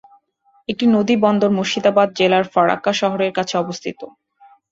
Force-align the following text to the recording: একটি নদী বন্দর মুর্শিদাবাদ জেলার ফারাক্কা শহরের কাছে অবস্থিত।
একটি 0.69 0.85
নদী 0.95 1.15
বন্দর 1.23 1.49
মুর্শিদাবাদ 1.57 2.07
জেলার 2.17 2.45
ফারাক্কা 2.53 2.91
শহরের 3.01 3.31
কাছে 3.37 3.55
অবস্থিত। 3.57 3.99